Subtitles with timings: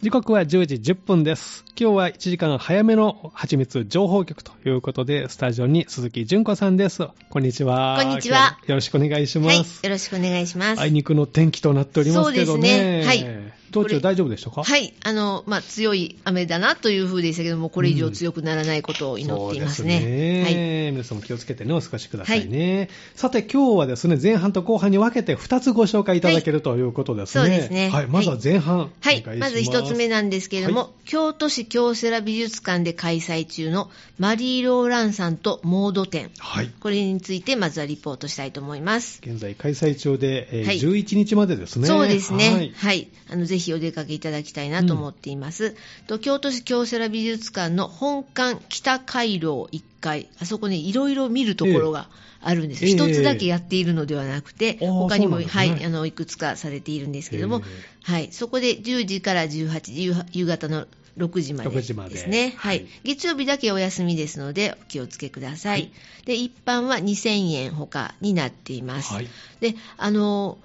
[0.00, 1.64] 時刻は10時10分です。
[1.76, 7.08] 今日は1時間早めのはちみつ情報局ということで、スタジオに鈴木純子さんです。
[7.30, 7.98] こんにちは。
[8.00, 9.88] こんにちはよろしくお願いしまはい、よす。
[9.88, 10.80] ろしくお願いします。
[10.80, 12.58] あいにくの天気となっておりますけどね。
[12.58, 14.62] そうですねはい道中大丈夫でしたか？
[14.62, 19.98] はい、あの、まあ、強い雨だなという風でしたけども、これ以上強くならないことを祈っていますね。
[20.00, 20.92] そうですねはい。
[20.92, 22.88] 皆さんも気をつけてね、お過ごしくださいね。
[23.14, 27.44] さて、今日はですね、前半と後半に分けて2つご紹介いただけるということですね。
[27.44, 28.90] そうですねはい、まずは前半。
[29.00, 36.30] はいお願しまず一つ目なんですけれども、はい京都市京セラ美術館で開催中のマリー・ローランさんとモード展。
[36.38, 36.70] はい。
[36.80, 39.20] これについてまずはリポートしたいと思います。
[39.24, 41.86] 現在開催中で、えーはい11日までですね。
[41.86, 42.72] そうですね。
[42.76, 43.08] ははいい。
[43.30, 45.74] あの、ぜひお出かけいただきたいなと思っています。
[46.06, 52.08] と京都市京セラ美術館の本館北回廊1階、あそこね、いろいろ見るところが
[52.40, 52.84] あるんです。
[52.84, 57.62] ええ一、つだけやっているのではなくて、あー他にも、ねはい、あの、いくつかされているんですけども、
[58.06, 58.28] えはい。
[58.32, 60.86] そこで10時から18時、夕夕方の
[61.18, 62.54] 6時まで6時までですね。
[62.56, 62.88] ははいい。
[63.04, 65.80] 月曜日だけお休みですので、お気をつけください。
[65.80, 65.92] はい
[66.24, 69.14] で、一般は2000円ほかになっています。
[69.14, 69.28] はい
[69.60, 70.58] で、あの、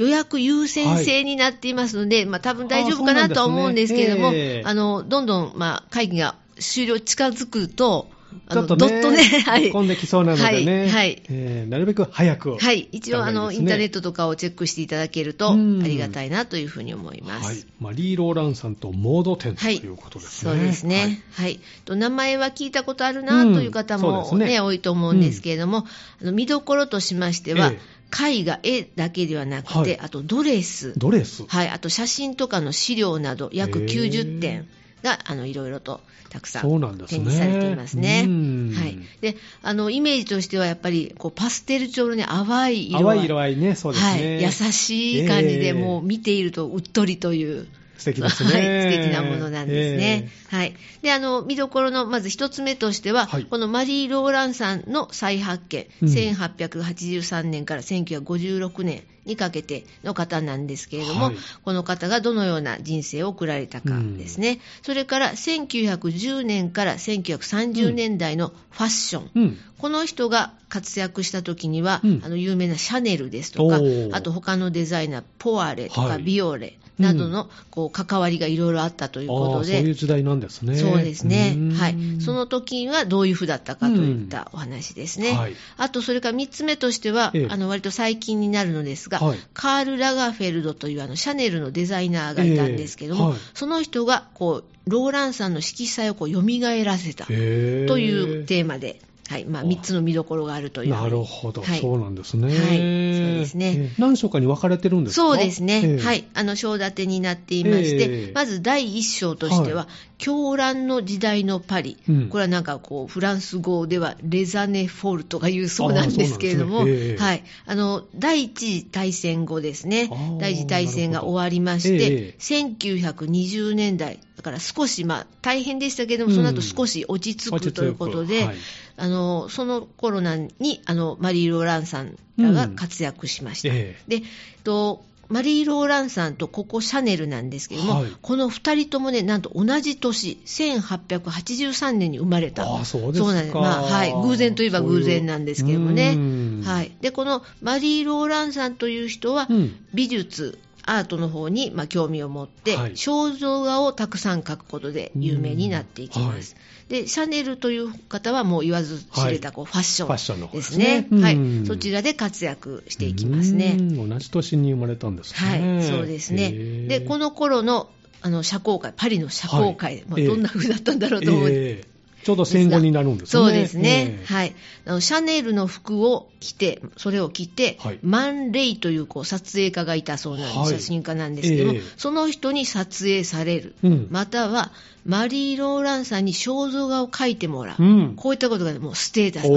[0.00, 8.08] 予約優先制になっていますので、まあ多分大丈夫かなとは思うんですけれども、ねええの、どんどん、まあ、会議が終了近づくと、
[8.46, 9.70] あのちょっとね、どっとね、 はい。
[9.70, 12.56] 混んできそうなのでね、はいはいえーなるべく早く。
[12.56, 12.88] はい。
[12.92, 17.46] 一応、あの、インターネットトとかをチェックしていただけると、あうんりがたいなというふうに思います。
[17.46, 17.64] はい。
[17.80, 20.52] マリー・ローランさんとモード展とはいいうことですね。
[20.52, 21.22] そうですね。
[21.32, 21.60] はい。
[21.84, 25.86] と名前は聞いたことあるなという方もねね、多いと思うんですけれども、
[26.22, 27.80] あの見どころとしましてはええ、
[28.10, 31.44] 絵画、絵だけではなくはいて、あとドレス、ドレス？
[31.46, 34.68] はい、あと写真とかの資料など約へー90点
[35.02, 38.24] があのいろいろとたくさん展示されていますね。
[38.26, 44.10] うんはい、であのイメージとしてはやっぱりこうパステル調の、ね、淡い色合淡い色合いね、そうですね。
[44.10, 47.68] はい、優しい感じええで、もう見ているとうっとりという。
[48.00, 48.50] 素敵ですね。
[48.50, 50.30] はい、素敵なものなんですね。
[50.48, 50.74] はい。
[51.02, 64.60] で、あの、見どころの、まず一つ目としては、はいこのマリー・ローランさんの再発見、うん1883年から1956年にかけての方なんですけれども、はいこの方がどのような人生を送られたかですね。
[64.82, 69.30] それから、1910年から1930年代のファッション。
[69.34, 69.58] うん。
[69.78, 73.80] この人が活躍した時には、うんあの有名なシャネルですとか
[74.12, 80.76] あと他のデザイナー、ポワレとかはいビオレなどのこう関わりがいろいろあったというあことあ、そういうで、時代なんですね。
[80.76, 81.56] そうですね。
[81.74, 81.96] はい。
[82.20, 85.30] その時はどういうふうだったかといったお話ですね。
[85.30, 96.42] うんはいあと、それから3つ目としては、ええあの、割と最近になるのですが、はいカール・ラガーフェルドというあの、シャネルのデザイナーがいたんですけども、ええはいその人が、こう、ローランさんの色彩をこう、蘇
[96.84, 97.26] らせた。
[97.26, 100.90] というテーマで、はいまあ、3つの見どころがあるという。
[100.90, 101.80] なるほど、はい。
[101.80, 102.48] そうなんですね。
[102.48, 102.56] はい。
[102.56, 103.74] そうですね。
[103.76, 105.22] えー何章かに分かれてるんですか？
[105.22, 108.32] そうですね、えーはい、あの章立てになっていまして、ええ。
[108.34, 109.88] まず第1章としては、は
[110.18, 112.28] 狂乱の時代のパリ、うん。
[112.28, 116.90] これはなんかこう、フランス語ではレザネフォルトが言うそうなんですけれども、ね。
[116.90, 117.22] ええ。
[117.22, 120.10] はい、あの第一次大戦後ですね。
[120.40, 128.56] 第一次大戦が終わりまして、ほ1920年代、だから少し、まあ、大変でしたけれども、その後少し落ち着くということで、はい
[129.00, 133.68] あのその頃なにあのマリー・ローランさんらが活躍しました。
[133.72, 134.22] えで
[134.64, 142.64] とマリー・ローランさんとココ・シャネルなんですけども、はいこの2人ともね、なんと同じ年、1883年に生まれた。
[142.64, 144.12] あそうですかはい。
[144.12, 146.60] 偶然といえば偶然なんですけどもねそういうう。
[146.60, 146.92] んはい。
[147.00, 156.56] で、このマリー・ローランさんという人は、うん美術、アートの方にまあ興味を持って、はい肖像画をたくさん描くことで有名になっていきます。
[156.88, 161.22] で、シャネルという方はもう言わず知れたこうファッションファッションの方でですすねね。
[161.22, 161.66] はいうん。
[161.66, 163.76] そちらで活躍していきますね。
[163.78, 165.76] うん同じ年に生まれたんですね。
[165.76, 166.50] はい、そうですね。
[166.88, 167.90] で、この頃の、
[168.22, 171.89] あの、社交界、パリの社交界、まあはいええどんな風だったんだろうと思うんですええ
[172.22, 173.42] ちょうど戦後になるんですね。
[173.42, 174.24] そうですね、ええ。
[174.26, 174.54] はい。
[174.86, 175.00] あの。
[175.00, 177.98] シャネルの服を着て、それを着て、はい。
[178.02, 180.68] マン・レイというこう撮影家がいたそうなんです、はい。
[180.68, 181.82] 写真家なんですけども、ええ。
[181.96, 184.08] その人に撮影される、うん。
[184.10, 184.70] または
[185.06, 188.14] マリー・ローランさんに肖像画を描いてもらう、うん。
[188.16, 189.48] こういったことがもうステータス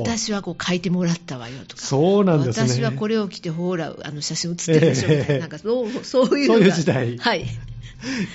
[0.00, 1.82] 私はこう描いてもらったわよとか。
[1.82, 2.68] そうなんですね。
[2.68, 7.16] 私はこれを着て、ほら、あの写真写ってるでしょみたいな、ええなんかそうそういうそういう時代。
[7.16, 7.46] はい、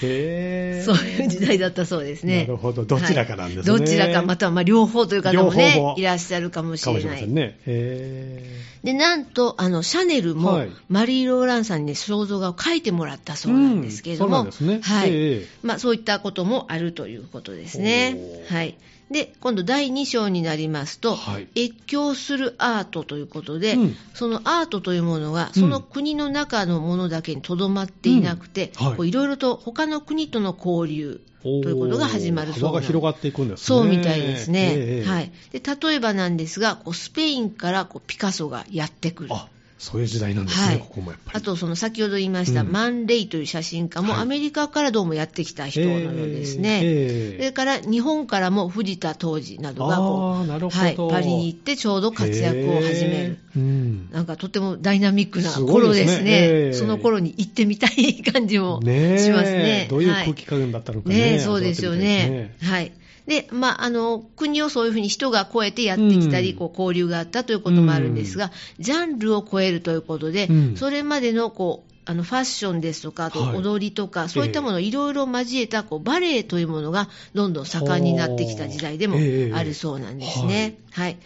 [0.02, 0.86] へー。
[0.86, 2.42] そういう時代だったそうですね。
[2.42, 2.86] なるほど。
[2.86, 3.72] どちらかなんですね。
[3.72, 3.82] はい。
[3.82, 7.18] どちらか、またはまあ両方という方もねも、いらっしゃるかもしかもれない。
[7.18, 7.60] しれませんね。
[7.66, 10.70] へで、なんと、あの、シャネルも、はい。
[10.90, 14.52] マリー・ローランさんにね、肖像画を描いてもらったそうなんですけれども、うん。
[14.52, 14.80] そうね。
[14.82, 15.10] はい。
[15.12, 15.48] ええ。
[15.64, 18.18] まあ、そういったこともあるということですね。
[18.50, 18.78] はい。
[19.12, 33.66] で、今度第2章になりますと、はい越境するアートということで、うんそのアートというものが、うんその国の中のものだけにとどまっていなくて、うんはいろいろと他の国との交流ということが始まるそう広がっていくんですね。
[33.66, 34.74] そうみたいですね。
[34.76, 35.32] ええはい。
[35.52, 39.30] で、例えばなんですが、こうスペインからこうピカソがやってくる。
[39.34, 39.48] あ、
[39.78, 41.38] そういう時代なんですね、はいここもやっぱり。
[41.38, 46.82] あと、その先ほど言いました、うんマン・レイという写真家もはいアメリカからどうもやってきた人のようですね。
[46.84, 53.38] ええそれから日本からも藤田当時などがこう、はい、パリに行ってちょうど活躍を始める。
[53.56, 54.10] うん。
[54.12, 56.32] なんかとてもダイナミックな頃ですすね。
[56.32, 58.86] ええその頃に行ってみたい感じもし
[59.32, 59.88] ますね。
[59.90, 61.16] どういうはい空気感だったのかね。
[61.16, 62.72] ねえそうですよねです。
[62.72, 62.92] はい。
[63.28, 66.58] で、まあ、あの、国をそういうふうに人が超えてやってきたり、うん。
[66.58, 70.78] こう、交流があったということもあるんですが、ジャンルを超えるということで、うん。
[70.78, 73.58] それまでの、こう、あの、ファッションですとか、あとはい。
[73.58, 79.54] 踊りとか、そういったものをいろいろ交えた、こう、バレエというものが、どんどん盛んになってきた時代でもええ。
[79.54, 80.78] あるそうなんですね。
[80.92, 81.18] はい。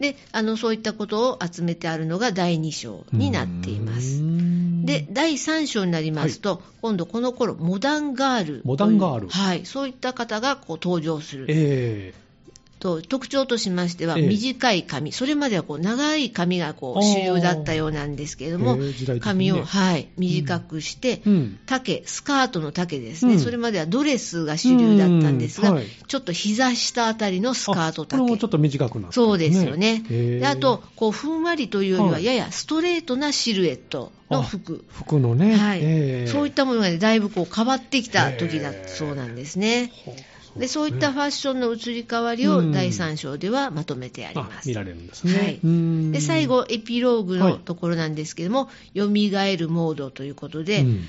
[0.00, 4.22] で、あの、そういったことを集めてあるのが第2章になっています。
[4.98, 8.62] うんで、第3章になりますと、今度この頃、モダンガール。
[8.64, 9.66] モダンガールはい。
[9.66, 11.46] そういった方がこう登場する。
[11.48, 12.14] え
[12.80, 19.50] と特徴としましては、ええ短い髪、それまではこう長い髪がこう主流だったようなんですけれども、ええ時代的にね。
[19.50, 21.58] 髪を、はい、短くして、えうん。
[21.66, 23.38] 丈、スカートの丈ですね、うん。
[23.38, 25.74] それまではドレスが主流だったんですが、うん。
[25.76, 25.86] はい。
[26.06, 28.46] ちょっと膝下あたりのスカートあこれもちょ丈。
[28.46, 30.02] っと短くなったそうですよね。
[30.08, 34.84] であと、こう、ふんわりというよりは、はいややストレートなシルエットの服。
[34.88, 35.54] 服のね。
[35.54, 35.80] はい。
[35.82, 36.26] ええ。
[36.26, 39.92] そういったものが、ね、だいぶこう変わってきた時だそうなんですね。
[40.56, 44.68] でそういったファッションの移り変わりを第3章ではまとめてありあます。
[44.68, 45.38] 見られるんですね。
[45.38, 45.60] はい。
[45.62, 46.12] うん。
[46.12, 47.52] で最後、エピローグはい。
[47.52, 49.08] のところなんですけども、蘇る
[49.68, 51.04] モードということで、うん。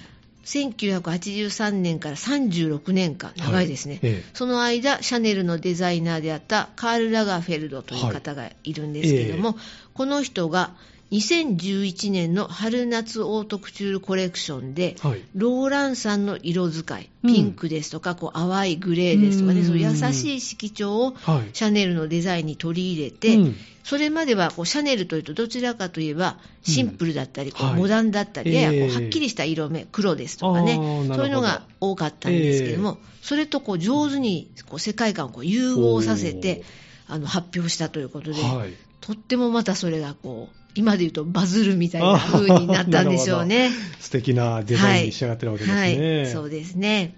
[0.45, 4.29] 1983年から36年間、長いですね、はいええ。
[4.33, 9.57] その間、シャネルのデザイナーであったカール・ラガーフェルドという方がいるんですけども、はい。
[9.93, 10.75] この人が
[11.11, 15.21] 2011年の春夏オートクチュールコレクションで、はい。
[15.35, 19.67] ローランさんの色使い、うんピンクですとか、こう淡いグレーですとかね、うん。
[19.67, 21.49] そういう優しい色調をはい。
[21.53, 23.55] シャネルのデザインに取り入れて、うん。
[23.83, 27.75] それまではこうシャネルというと、どちらかといえば、シンプルだったり、こうはい。
[27.75, 36.63] モダンだったり、ええややこうはっきりした色目、黒ですとかねそういうのが多かったんですけども、それとこう上手にこう世界観をこう融合させて
[37.07, 38.73] あの発表したということで、はい。
[39.01, 43.71] とってもまたそれがこう、今で言うとバズるみたいな風になったんでしょうね。
[43.99, 46.21] 素敵なデザインに仕上がってるわけですね。
[46.21, 47.15] はい、そうですね。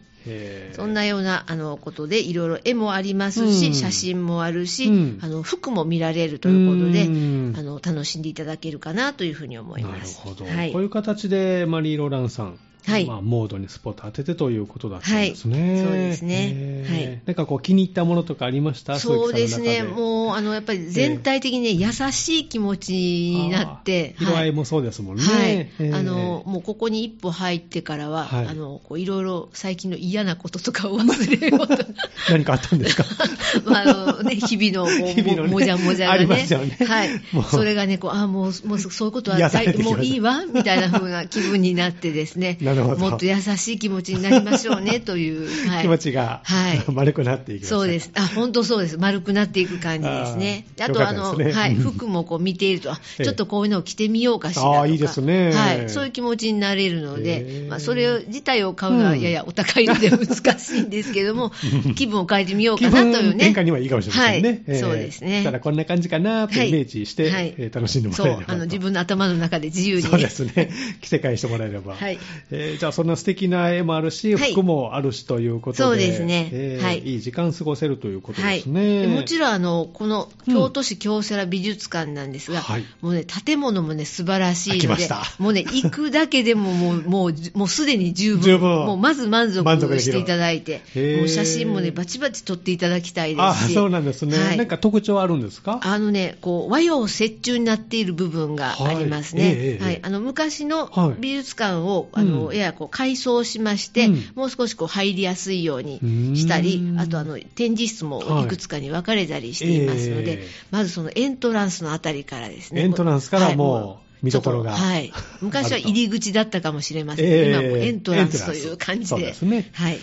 [0.74, 10.20] そんなようなあのことで、いろいろ絵もありますし、うん写真もあるし、うんあの服も見られるということで、うんあの楽しんでいただけるかなというふうに思います。
[10.20, 13.06] なるほど、はいこういう形でマリー・ローランさん、はい。
[13.06, 15.74] まあ、モードにスポット当ててということだったんですね。
[15.74, 15.84] はい。
[15.84, 16.86] そうですね。
[16.88, 17.22] はい。
[17.26, 19.00] なんかこう気に入ったものとかありました？
[19.00, 24.28] そうですね、うもうあのやっぱり全体的に、ね優しい気持ちになって、はい。
[24.28, 25.24] 色合いもそうですもんね。
[25.24, 25.52] はい。
[25.52, 25.96] えー。
[25.96, 28.48] あのもうここに一歩入ってからは、はい。
[28.48, 31.78] あのこういろいろ最近の嫌なこととかを忘れようと、
[32.30, 33.06] 何かあったんですか？
[33.66, 35.50] まああのね、日々の 日々のね。
[35.50, 36.86] ももじゃもじゃがね、ね。
[36.86, 37.10] はい。
[37.50, 39.38] それがね、こうあもうもうそういうことは
[39.84, 45.30] もういいわみたいな風な気分になってですね、もっと優しい気持ちになりましょうねとい
[45.66, 48.12] う、はい気持ちが、はい 丸くなっていきましたそうです。
[48.16, 48.98] あ、本当そうです。
[48.98, 50.66] 丸くなっていく感じですね。
[50.80, 54.80] あと、あーよかあの、はい、うん服もこう見ていると、ちょっとこういうのを着てみようかしらとか。
[54.81, 55.90] あーいいですねはい。
[55.90, 61.52] そういう気持ちになれるのへで、ーまあ、それ自体を買うのはややお高いので難しいんですけども、
[61.96, 63.63] 気分を変えてみよう気かなという分転換ね。
[63.65, 64.50] にはいいかもしれませんね。
[64.50, 68.53] はいえーそうですねただこんな感じかなとイメージして、はいえー楽しんでもそうらえれば、と。
[68.53, 70.10] あの、自分の頭の中で自由にね。
[70.10, 70.70] そうですね。
[71.01, 71.96] 着せ替えしてもらえれば。
[71.96, 72.20] はい
[72.51, 74.51] えーじゃあ、そんな素敵な絵もあるし、はい。
[74.51, 75.84] 服もあるしということで。
[75.84, 76.50] そうですね。
[76.51, 77.00] えーはい。
[77.00, 79.01] いい時間過ごせるということはいですね。
[79.03, 82.86] でもちろんあの、この京都市京セラ美術館なんですが、はい。
[83.01, 85.08] もうね、建物もね、素晴らしいので
[85.39, 88.70] もうね、行くだけでももう、もう、もうすでに十分、十分。
[88.86, 90.82] もうまず満満足していただいて、
[91.17, 94.58] もう写真もね、バチバチ撮っていただきたいであすし、そうなんですね、はい。
[94.58, 95.79] なんか特徴あるんですか？
[95.84, 97.10] あのね、こう和洋折
[97.41, 99.43] 衷になっている部分がありますね。
[99.43, 99.51] はい。
[99.53, 99.84] ええ。
[99.84, 100.00] はい。
[100.01, 101.15] あの昔のはい。
[101.20, 106.00] 美術館を、あのうんややこう改装しまして、うんもう少しこう入りやすいように
[106.36, 112.81] したりう、んあとあの展示室もいくつかに分かれたりしていますので、ええまずそのエントランスのあたりからですね。
[112.81, 115.12] エントランスからはいもう見どころがはい。
[115.41, 117.25] 昔は入り口だったかもしれません。
[117.25, 119.22] ええ今はもうエントランスという感じで。
[119.22, 120.00] ですねはい。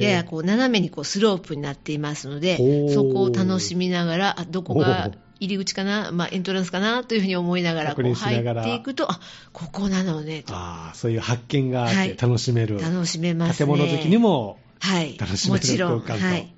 [0.00, 2.58] ややこう斜めにこうスロープになっていますので
[2.92, 5.10] そこを楽しみながら、あどこが
[5.40, 9.18] 入り口かな、まあ、エントランスかなというふうに思いながらこう入っていくと、あ
[9.52, 10.54] ここなのねと。
[10.54, 12.14] ああ、そういう発見があっはい。
[12.16, 12.78] て楽しめる。
[12.78, 13.66] 楽しめますね。
[13.66, 16.12] 建物好きにもはい、楽しめる空間と。
[16.12, 16.54] はい、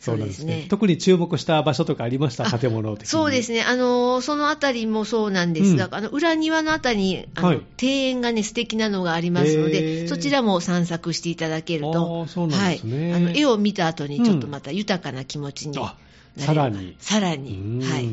[0.00, 0.56] そうなんですね。
[0.62, 0.66] ね。
[0.68, 2.46] 特に注目した場所とかありました？
[2.46, 2.96] あ建物。
[3.04, 5.76] そうですね、あのそのあたりもそうなんです。
[5.76, 5.94] が、うん。
[5.94, 7.60] あの裏庭のあたりにあの、はい。
[7.80, 10.08] 庭園がね、素敵なのがありますのへで、ー。
[10.08, 13.12] そちらも散策していただけるあと、ーそうなんですね。
[13.12, 15.96] はい、あの絵を見た後に、ちょっとまた豊かな気持ちになれあば
[16.40, 16.96] さらに。
[16.98, 17.82] さらうに、ん。
[17.82, 18.08] はい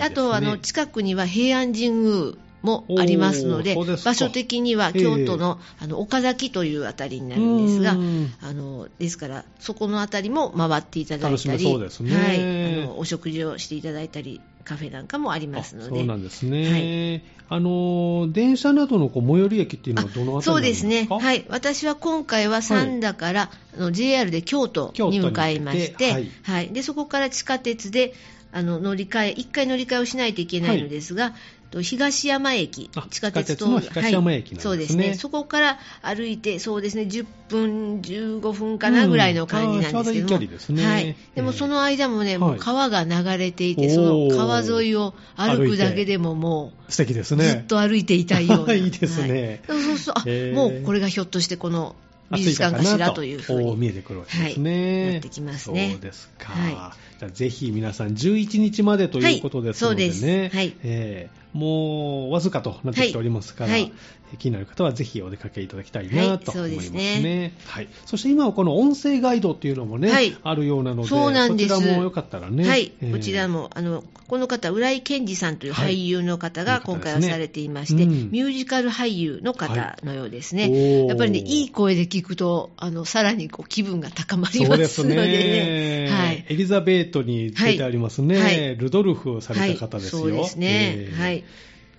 [0.00, 2.32] あとあの近くには平安神宮
[2.62, 8.32] もありますので場所的にはええ京都の,、あの岡崎というあたりになるんですが、うん。
[8.40, 11.88] あのですから、そこのあたりも回っていただいためり、ね。
[12.14, 15.86] はい、あのお食事をしていただいたり、カフェなんかもありますので。
[15.88, 17.24] あそうなんですね。
[17.48, 21.18] あの電車などのこう最寄り駅っていうのはどのあたりそうですすね、か。
[21.18, 26.68] はい、私は今回は三田から、あの JR で京都にに向かいまして、行ってはい。
[26.68, 28.14] でそこから地下鉄で
[28.52, 31.34] あの乗り換え、1回乗り換えをしないといけないのですが、
[31.70, 34.56] と東山駅あ、地下鉄地下鉄の東山駅ね。
[34.56, 40.84] はいそうですね、そこから歩いて、そうですね、10分、15分かなぐらいの感じなんですけども、ですね。
[40.86, 47.44] はい、でもその間もね、もうはい川が流れていて、その川沿いを歩くだけでももう、素敵ですね。
[47.44, 48.74] ずっと歩いていたいような。
[48.74, 49.62] いいですね。
[49.68, 49.80] はい。
[49.82, 50.24] そうすると、あ
[50.54, 51.94] もうこれがひょっとしてこの
[52.30, 53.70] 美術館かしらというふうに。
[53.70, 55.02] お見えてくるわけですね。
[55.04, 55.12] はい。
[55.14, 55.90] なってきますね。
[55.92, 56.52] そうですか。
[56.52, 60.10] はじゃあぜひ皆さん11日までということですのでね。
[60.10, 60.12] はい。
[60.12, 60.56] そうです。
[60.56, 60.74] はい。
[60.82, 63.92] えーもうわずかとなってきておりますから、はい
[64.38, 67.20] 気になる方はぜひお出かけいただきたいはないと思いますそうですね。
[67.20, 67.88] ねはい。
[68.06, 72.66] そして今はこの音声ガイドっていうのもね、はいあるようなので、そうなんですそちらもよかったらね。
[72.66, 81.06] はい、えーこちらも、あの、この方、浦井健二さんというはい俳優の方が今回はされていまして、うんミュージカル俳優の方のようですね。
[81.06, 86.06] やっぱりね、いい声で聞くと、あの、さらにこう気分が高まりまですすのでね。
[86.06, 86.08] ね。
[86.14, 86.44] はい。
[86.48, 88.38] エリザベートに出てありますね。
[88.38, 90.22] はいはいルドルフされた方ですよ。
[90.22, 90.68] はい、そうですね。
[90.70, 91.39] えー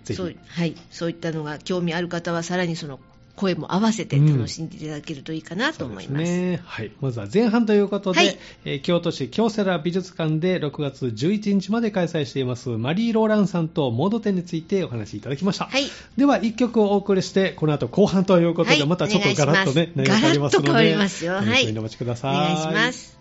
[0.03, 2.99] そうはい、そういったのが興味ある方は、さらにその
[3.35, 6.07] 声も合わせて楽しんでいただけるといいかなと思います。
[6.07, 6.61] そうですね。
[6.63, 6.91] はい。
[7.01, 15.65] まずは前半ということで、はいえー京都市京セラ美術館で6月11日まで開催していますマリー・ローランさんとモード展についてお話しいただきました。
[15.65, 15.83] はい
[16.17, 22.35] では1曲をお送りして、この後後半ということで、はいまたちょっとガラッとね、お願いします内容がありますので、ガラッと変わりますよはいお待ちください。
[22.35, 23.11] お願いします。